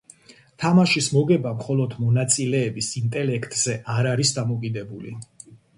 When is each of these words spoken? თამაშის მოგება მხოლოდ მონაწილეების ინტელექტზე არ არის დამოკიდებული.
თამაშის 0.61 1.09
მოგება 1.17 1.51
მხოლოდ 1.59 1.93
მონაწილეების 2.07 2.91
ინტელექტზე 3.03 3.79
არ 3.99 4.15
არის 4.15 4.37
დამოკიდებული. 4.41 5.19